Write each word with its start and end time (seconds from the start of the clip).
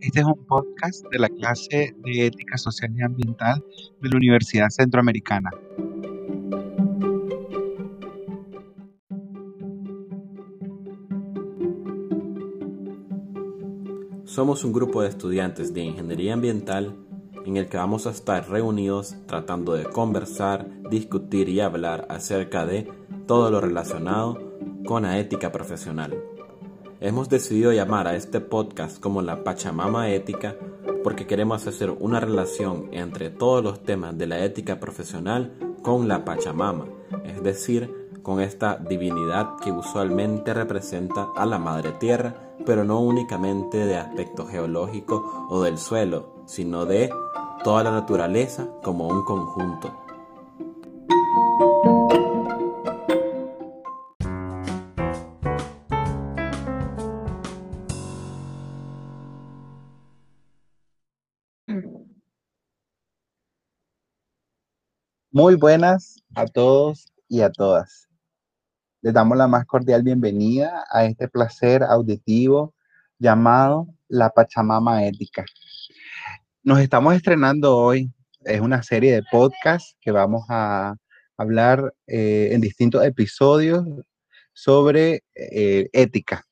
Este 0.00 0.20
es 0.20 0.24
un 0.24 0.46
podcast 0.46 1.04
de 1.10 1.18
la 1.18 1.28
clase 1.28 1.94
de 1.98 2.26
Ética 2.26 2.56
Social 2.56 2.90
y 2.96 3.02
Ambiental 3.02 3.62
de 4.00 4.08
la 4.08 4.16
Universidad 4.16 4.70
Centroamericana. 4.70 5.50
Somos 14.24 14.64
un 14.64 14.72
grupo 14.72 15.02
de 15.02 15.10
estudiantes 15.10 15.74
de 15.74 15.82
Ingeniería 15.82 16.32
Ambiental 16.32 16.96
en 17.44 17.58
el 17.58 17.68
que 17.68 17.76
vamos 17.76 18.06
a 18.06 18.10
estar 18.10 18.48
reunidos 18.48 19.16
tratando 19.26 19.74
de 19.74 19.84
conversar, 19.84 20.66
discutir 20.88 21.50
y 21.50 21.60
hablar 21.60 22.06
acerca 22.08 22.64
de 22.64 22.90
todo 23.26 23.50
lo 23.50 23.60
relacionado 23.60 24.50
con 24.86 25.02
la 25.02 25.18
ética 25.18 25.52
profesional. 25.52 26.29
Hemos 27.02 27.30
decidido 27.30 27.72
llamar 27.72 28.06
a 28.06 28.14
este 28.14 28.42
podcast 28.42 29.00
como 29.00 29.22
la 29.22 29.42
Pachamama 29.42 30.10
Ética 30.10 30.56
porque 31.02 31.26
queremos 31.26 31.66
hacer 31.66 31.88
una 31.88 32.20
relación 32.20 32.88
entre 32.92 33.30
todos 33.30 33.64
los 33.64 33.82
temas 33.82 34.18
de 34.18 34.26
la 34.26 34.44
ética 34.44 34.78
profesional 34.78 35.56
con 35.82 36.08
la 36.08 36.26
Pachamama, 36.26 36.84
es 37.24 37.42
decir, 37.42 38.10
con 38.22 38.42
esta 38.42 38.76
divinidad 38.76 39.56
que 39.64 39.72
usualmente 39.72 40.52
representa 40.52 41.28
a 41.34 41.46
la 41.46 41.58
Madre 41.58 41.92
Tierra, 41.92 42.34
pero 42.66 42.84
no 42.84 43.00
únicamente 43.00 43.78
de 43.78 43.96
aspecto 43.96 44.46
geológico 44.46 45.46
o 45.48 45.62
del 45.62 45.78
suelo, 45.78 46.34
sino 46.44 46.84
de 46.84 47.08
toda 47.64 47.82
la 47.82 47.92
naturaleza 47.92 48.68
como 48.82 49.08
un 49.08 49.24
conjunto. 49.24 49.90
Muy 65.32 65.54
buenas 65.54 66.16
a 66.34 66.44
todos 66.44 67.12
y 67.28 67.42
a 67.42 67.52
todas. 67.52 68.08
Les 69.00 69.14
damos 69.14 69.38
la 69.38 69.46
más 69.46 69.64
cordial 69.64 70.02
bienvenida 70.02 70.84
a 70.90 71.04
este 71.04 71.28
placer 71.28 71.84
auditivo 71.84 72.74
llamado 73.16 73.86
La 74.08 74.30
Pachamama 74.30 75.06
Ética. 75.06 75.44
Nos 76.64 76.80
estamos 76.80 77.14
estrenando 77.14 77.76
hoy, 77.76 78.12
es 78.40 78.60
una 78.60 78.82
serie 78.82 79.12
de 79.12 79.22
podcasts 79.30 79.96
que 80.00 80.10
vamos 80.10 80.46
a 80.48 80.96
hablar 81.36 81.94
eh, 82.08 82.48
en 82.50 82.60
distintos 82.60 83.04
episodios 83.04 83.86
sobre 84.52 85.22
eh, 85.36 85.88
ética. 85.92 86.44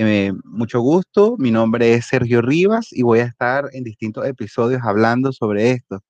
Eh, 0.00 0.32
mucho 0.44 0.80
gusto, 0.80 1.34
mi 1.38 1.50
nombre 1.50 1.92
es 1.94 2.06
Sergio 2.06 2.40
Rivas 2.40 2.92
y 2.92 3.02
voy 3.02 3.18
a 3.18 3.24
estar 3.24 3.68
en 3.72 3.82
distintos 3.82 4.24
episodios 4.26 4.80
hablando 4.84 5.32
sobre 5.32 5.72
esto. 5.72 6.04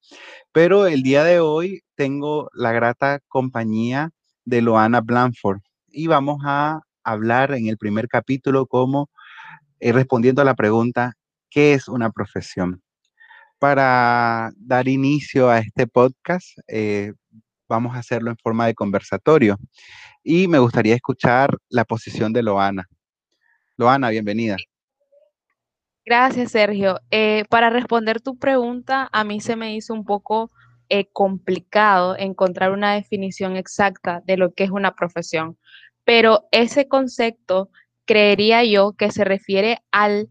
Pero 0.53 0.87
el 0.87 1.03
día 1.03 1.25
de 1.25 1.41
hoy 1.41 1.81
tengo 1.95 2.51
la 2.53 2.73
grata 2.73 3.21
compañía 3.29 4.11
de 4.45 4.61
Loana 4.61 5.01
Blanford 5.01 5.61
y 5.89 6.07
vamos 6.07 6.43
a 6.45 6.83
hablar 7.03 7.55
en 7.55 7.69
el 7.69 7.79
primer 7.79 8.09
capítulo 8.09 8.67
como 8.67 9.09
eh, 9.81 9.93
respondiendo 9.93 10.43
a 10.43 10.45
la 10.45 10.55
pregunta, 10.55 11.15
¿qué 11.49 11.73
es 11.73 11.89
una 11.89 12.11
profesión? 12.11 12.83
Para 13.59 14.51
dar 14.59 14.87
inicio 14.89 15.49
a 15.49 15.61
este 15.61 15.87
podcast, 15.87 16.47
eh, 16.69 17.15
vamos 17.71 17.97
a 17.97 18.01
hacerlo 18.01 18.31
en 18.31 18.37
forma 18.37 18.67
de 18.67 18.75
conversatorio 18.75 19.57
y 20.23 20.47
me 20.47 20.59
gustaría 20.59 20.95
escuchar 20.95 21.57
la 21.71 21.87
posición 21.87 22.35
de 22.35 22.43
Loana. 22.43 22.87
Loana, 23.79 24.11
bienvenida. 24.11 24.57
Gracias, 26.05 26.51
Sergio. 26.51 27.01
Eh, 27.13 27.45
para 27.49 27.71
responder 27.71 28.21
tu 28.21 28.37
pregunta, 28.37 29.09
a 29.13 29.23
mí 29.23 29.41
se 29.41 29.55
me 29.55 29.77
hizo 29.77 29.95
un 29.95 30.05
poco 30.05 30.51
eh, 30.89 31.07
complicado 31.13 32.17
encontrar 32.19 32.73
una 32.73 32.95
definición 32.95 33.57
exacta 33.57 34.21
de 34.27 34.37
lo 34.37 34.53
que 34.53 34.65
es 34.65 34.71
una 34.71 34.97
profesión, 34.97 35.59
pero 36.05 36.49
ese 36.51 36.89
concepto 36.89 37.71
creería 38.05 38.65
yo 38.65 38.95
que 38.95 39.13
se 39.13 39.23
refiere 39.23 39.79
al 39.93 40.29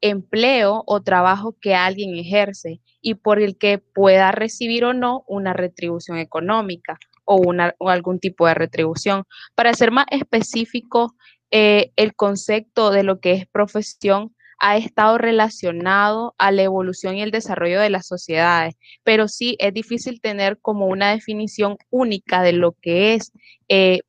empleo 0.00 0.84
o 0.86 1.02
trabajo 1.02 1.56
que 1.60 1.74
alguien 1.74 2.14
ejerce 2.14 2.80
y 3.00 3.14
por 3.14 3.40
el 3.40 3.58
que 3.58 3.78
pueda 3.78 4.30
recibir 4.30 4.84
o 4.84 4.92
no 4.92 5.24
una 5.26 5.54
retribución 5.54 6.18
económica 6.18 6.98
o, 7.24 7.36
una, 7.36 7.74
o 7.78 7.90
algún 7.90 8.20
tipo 8.20 8.46
de 8.46 8.54
retribución. 8.54 9.24
Para 9.54 9.74
ser 9.74 9.90
más 9.90 10.06
específico, 10.10 11.14
eh, 11.50 11.92
el 11.96 12.14
concepto 12.14 12.90
de 12.90 13.02
lo 13.02 13.20
que 13.20 13.32
es 13.32 13.46
profesión 13.46 14.34
ha 14.58 14.76
estado 14.76 15.18
relacionado 15.18 16.34
a 16.38 16.50
la 16.50 16.62
evolución 16.62 17.16
y 17.16 17.22
el 17.22 17.30
desarrollo 17.30 17.80
de 17.80 17.90
las 17.90 18.06
sociedades, 18.06 18.74
pero 19.04 19.28
sí 19.28 19.56
es 19.58 19.74
difícil 19.74 20.20
tener 20.20 20.58
como 20.60 20.86
una 20.86 21.10
definición 21.10 21.76
única 21.90 22.42
de 22.42 22.52
lo 22.52 22.72
que 22.72 23.14
es 23.14 23.32
eh, 23.68 24.00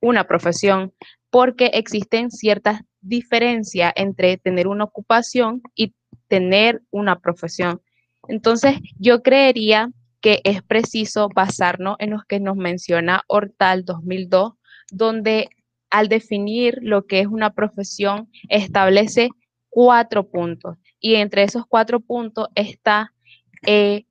una 0.00 0.26
profesión, 0.26 0.92
porque 1.30 1.66
existen 1.66 2.30
ciertas 2.30 2.82
diferencias 3.00 3.92
entre 3.96 4.36
tener 4.36 4.66
una 4.66 4.84
ocupación 4.84 5.62
y 5.74 5.94
tener 6.28 6.82
una 6.90 7.20
profesión. 7.20 7.80
Entonces, 8.28 8.76
yo 8.98 9.22
creería 9.22 9.90
que 10.20 10.40
es 10.44 10.62
preciso 10.62 11.28
basarnos 11.34 11.96
en 11.98 12.10
lo 12.10 12.22
que 12.28 12.38
nos 12.38 12.56
menciona 12.56 13.24
Hortal 13.26 13.84
2002, 13.84 14.52
donde 14.90 15.48
al 15.92 16.08
definir 16.08 16.78
lo 16.80 17.06
que 17.06 17.20
es 17.20 17.26
una 17.26 17.52
profesión, 17.52 18.30
establece 18.48 19.28
cuatro 19.68 20.28
puntos. 20.28 20.78
Y 20.98 21.16
entre 21.16 21.42
esos 21.42 21.66
cuatro 21.68 22.00
puntos 22.00 22.48
está 22.54 23.12
eh, 23.66 24.06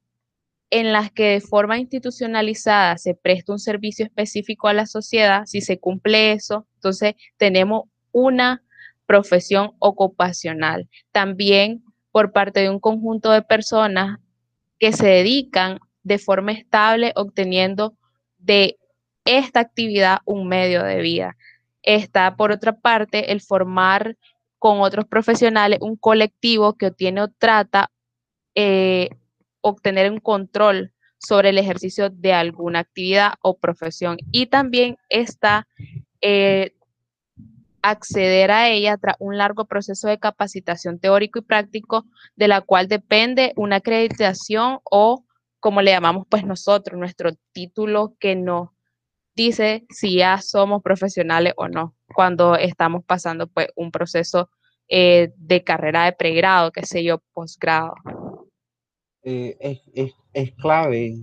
en 0.70 0.94
las 0.94 1.12
que 1.12 1.24
de 1.24 1.42
forma 1.42 1.80
institucionalizada 1.80 3.00
se 3.00 3.16
presta 3.16 3.54
un 3.54 3.60
servicio 3.60 4.06
específico 4.06 4.68
a 4.68 4.74
la 4.74 4.86
sociedad. 4.86 5.46
Si 5.48 5.60
se 5.62 5.80
cumple 5.80 6.34
eso, 6.34 6.68
entonces 6.76 7.16
tenemos 7.38 7.86
una 8.12 8.64
profesión 9.08 9.72
ocupacional. 9.80 10.88
También 11.12 11.84
por 12.12 12.32
parte 12.32 12.60
de 12.60 12.70
un 12.70 12.80
conjunto 12.80 13.32
de 13.32 13.42
personas 13.42 14.20
que 14.78 14.94
se 14.94 15.08
dedican 15.08 15.80
de 16.04 16.20
forma 16.20 16.52
estable 16.52 17.12
obteniendo 17.16 17.98
de 18.38 18.78
esta 19.26 19.60
actividad 19.60 20.20
un 20.26 20.48
medio 20.48 20.84
de 20.84 21.02
vida. 21.02 21.38
Está, 21.84 22.36
por 22.36 22.52
otra 22.52 22.74
parte, 22.78 23.32
el 23.32 23.42
formar 23.42 24.18
con 24.60 24.82
otros 24.82 25.06
profesionales 25.06 25.80
un 25.82 25.96
colectivo 25.96 26.74
que 26.78 26.88
obtiene 26.88 27.22
o 27.24 27.30
trata 27.30 27.92
eh, 28.54 29.10
obtener 29.62 30.12
un 30.12 30.20
control 30.20 30.94
sobre 31.18 31.50
el 31.50 31.58
ejercicio 31.58 32.10
de 32.10 32.34
alguna 32.34 32.80
actividad 32.80 33.34
o 33.42 33.58
profesión. 33.58 34.18
Y 34.32 34.48
también 34.48 34.98
está 35.10 35.68
eh, 36.22 36.74
acceder 37.82 38.52
a 38.52 38.70
ella 38.70 38.98
tras 38.98 39.16
un 39.20 39.38
largo 39.38 39.66
proceso 39.66 40.08
de 40.08 40.20
capacitación 40.20 41.00
teórico 41.00 41.40
y 41.40 41.44
práctico, 41.44 42.06
de 42.36 42.48
la 42.48 42.62
cual 42.62 42.88
depende 42.88 43.54
una 43.56 43.78
acreditación 43.78 44.80
o, 44.84 45.26
como 45.60 45.82
le 45.82 45.92
llamamos 45.92 46.26
pues 46.30 46.46
nosotros, 46.46 47.00
nuestro 47.00 47.32
título 47.52 48.16
que 48.20 48.36
nos 48.36 48.70
dice 49.36 49.86
si 49.90 50.18
ya 50.18 50.42
somos 50.42 50.82
profesionales 50.82 51.54
o 51.58 51.68
no 51.68 51.96
cuando 52.14 52.56
estamos 52.56 53.04
pasando 53.06 53.48
pues 53.48 53.68
un 53.76 53.92
proceso 53.92 54.50
eh, 54.94 55.32
de 55.38 55.64
carrera 55.64 56.06
de 56.06 56.12
pregrado, 56.12 56.72
qué 56.72 56.86
sé 56.86 57.02
yo, 57.04 57.22
posgrado. 57.34 57.94
Eh, 59.24 59.80
es, 60.34 60.52
clave, 60.56 61.16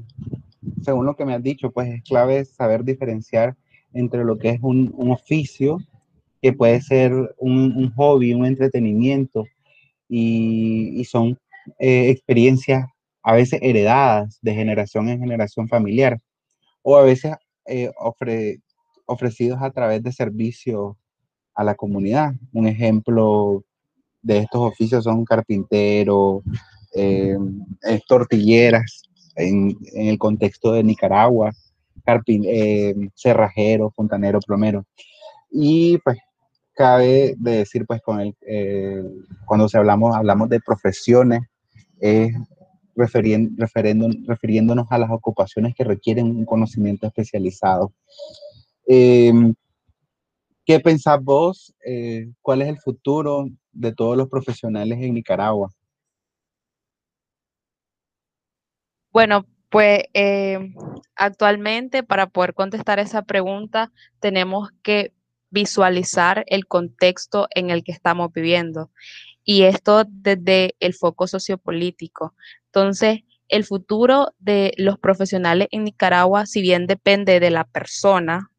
según 0.83 1.05
lo 1.05 1.15
que 1.15 1.27
me 1.27 1.35
has 1.35 1.43
dicho, 1.43 1.71
pues 1.71 1.89
es 1.89 2.03
clave 2.03 2.45
saber 2.47 2.83
diferenciar 2.83 3.57
entre 3.93 4.25
lo 4.25 4.39
que 4.39 4.51
es 4.51 4.61
un, 4.63 4.95
oficio, 5.11 5.79
que 6.41 6.53
puede 6.53 6.81
ser 6.81 7.12
un, 7.37 7.93
hobby, 7.94 8.32
un 8.32 8.47
entretenimiento, 8.47 9.44
y, 10.09 11.05
son 11.05 11.38
eh, 11.79 12.09
experiencias 12.09 12.87
a 13.23 13.35
veces 13.35 13.61
heredadas 13.62 14.38
de 14.41 14.55
generación 14.55 15.11
en 15.11 15.21
generación 15.21 15.69
familiar, 15.69 16.19
o 16.81 16.97
a 16.97 17.03
veces 17.03 17.35
eh, 17.69 17.91
ofrecidos 19.06 19.62
a 19.62 19.70
través 19.70 20.03
de 20.03 20.12
servicios 20.12 20.97
a 21.55 21.65
la 21.65 21.75
comunidad. 21.75 22.32
Un 22.53 22.67
ejemplo 22.67 23.65
de 24.23 24.38
estos 24.38 24.61
oficios 24.61 25.05
son 25.05 25.25
carpinteros, 25.25 26.43
eh, 26.94 27.37
tortilleras 28.06 29.03
en, 29.37 29.76
el 29.94 30.19
contexto 30.19 30.73
de 30.73 30.82
Nicaragua, 30.82 31.53
eh, 32.26 32.94
cerrajero, 33.15 33.91
fontanero, 33.91 34.41
plomero. 34.41 34.87
Y 35.50 35.99
pues 35.99 36.19
cabe 36.75 37.35
de 37.38 37.50
decir 37.59 37.87
pues 37.87 38.00
el, 38.47 39.25
cuando 39.44 39.69
se 39.69 39.79
hablamos, 39.79 40.15
hablamos 40.17 40.49
de 40.49 40.61
profesiones, 40.61 41.43
es 42.00 42.32
refiriéndonos 42.99 44.87
a 44.91 44.99
las 44.99 45.11
ocupaciones 45.11 45.75
que 45.75 45.85
requieren 45.85 46.27
un 46.27 46.45
conocimiento 46.45 47.06
especializado. 47.06 47.93
Em, 48.87 49.55
¿Qué 50.65 50.81
pensás 50.81 51.23
vos? 51.23 51.75
Eh, 51.83 52.29
¿Cuál 52.43 52.61
es 52.61 52.69
el 52.69 52.79
futuro 52.79 53.49
de 53.73 53.95
todos 53.95 54.19
los 54.19 54.29
profesionales 54.29 54.99
en 55.00 55.15
Nicaragua? 55.15 55.71
Bueno, 59.11 59.47
pues 59.71 60.03
eh, 60.12 60.59
actualmente 61.17 62.03
para 62.03 62.27
poder 62.29 62.53
contestar 62.53 62.99
esa 62.99 63.23
pregunta 63.23 63.93
tenemos 64.21 64.69
que 64.83 65.15
visualizar 65.51 66.44
el 66.49 66.67
contexto 66.67 67.49
en 67.55 67.71
el 67.71 67.83
que 67.83 67.93
estamos 67.93 68.33
viviendo 68.33 68.91
y 69.50 69.62
esto 69.62 70.05
desde 70.06 70.75
el 70.79 70.93
foco 70.93 71.27
sociopolítico. 71.27 72.35
Entonces, 72.67 73.21
el 73.49 73.65
futuro 73.65 74.35
de 74.39 74.75
los 74.77 74.99
profesionales 74.99 75.69
en 75.71 75.85
Nicaragua, 75.85 76.45
si 76.45 76.61
bien 76.61 76.87
depende 76.87 77.41
de 77.41 77.50
la 77.50 77.65
persona 77.65 78.50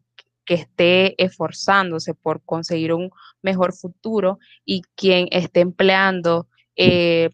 que 0.46 0.56
esté 0.56 1.24
esforzándose 1.24 2.16
por 2.16 2.44
conseguir 2.44 2.94
un 2.94 3.12
mejor 3.44 3.76
futuro 3.76 4.40
y 4.66 4.82
quien 4.96 5.28
esté 5.30 5.60
empleando 5.60 6.48
eh, 6.76 7.30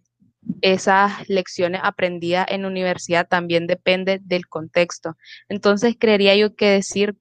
esas 0.60 1.30
lecciones 1.30 1.80
aprendidas 1.82 2.48
en 2.50 2.64
la 2.64 2.68
universidad 2.68 3.26
también 3.26 3.68
depende 3.68 4.20
del 4.22 4.48
contexto. 4.48 5.16
Entonces, 5.48 5.96
creería 5.98 6.36
yo 6.36 6.56
que 6.56 6.72
decir, 6.72 7.16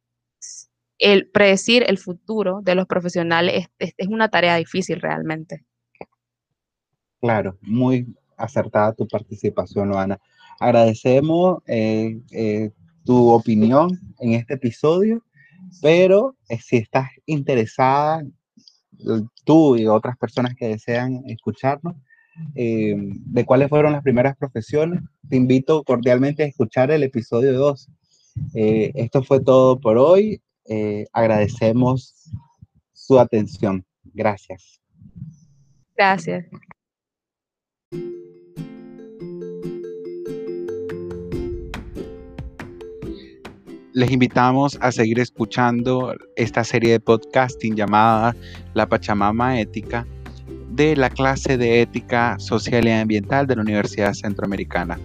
el 0.99 1.31
predecir 1.31 1.85
el 1.87 1.99
futuro 1.99 2.59
de 2.61 2.75
los 2.75 2.89
profesionales 2.89 3.69
es, 3.79 4.09
una 4.09 4.31
tarea 4.31 4.57
difícil 4.57 5.01
realmente. 5.01 5.65
Claro, 7.25 7.57
muy 7.63 8.07
acertada 8.37 8.93
tu 8.93 9.09
participación, 9.09 9.89
Loana. 9.89 10.21
Agradecemos 10.61 11.63
eh, 11.67 12.21
eh, 12.31 12.71
tu 13.03 13.31
opinión 13.31 13.99
en 14.21 14.35
este 14.35 14.53
episodio, 14.55 15.25
pero 15.81 16.37
eh, 16.51 16.59
si 16.59 16.77
estás 16.77 17.09
interesada, 17.25 18.23
tú 19.43 19.75
y 19.75 19.87
otras 19.87 20.19
personas 20.19 20.55
que 20.55 20.69
desean 20.69 21.23
escucharnos, 21.27 21.95
de 22.55 23.45
cuáles 23.47 23.71
fueron 23.71 23.93
las 23.93 24.03
primeras 24.03 24.37
profesiones, 24.37 25.01
te 25.27 25.37
invito 25.37 25.83
cordialmente 25.83 26.43
a 26.43 26.47
escuchar 26.47 26.91
el 26.91 27.05
episodio 27.05 27.55
2. 27.55 27.89
esto 28.53 29.23
fue 29.23 29.41
todo 29.41 29.81
por 29.81 29.97
hoy. 29.97 30.43
agradecemos 31.11 32.31
su 32.93 33.19
atención. 33.19 33.83
Gracias. 34.13 34.79
Gracias. 35.97 36.45
Les 43.95 44.11
invitamos 44.11 44.77
a 44.81 44.91
seguir 44.91 45.21
escuchando 45.21 46.15
esta 46.35 46.65
serie 46.65 46.91
de 46.91 47.01
podcasting 47.01 47.77
llamada 47.77 48.35
La 48.75 48.89
Pachamama 48.89 49.61
Ética 49.61 50.05
de 50.71 50.97
la 50.97 51.09
clase 51.09 51.57
de 51.57 51.81
Ética 51.81 52.37
Social 52.41 52.89
y 52.89 52.91
Ambiental 52.91 53.47
de 53.47 53.55
la 53.55 53.63
Universidad 53.63 54.13
Centroamericana. 54.13 54.99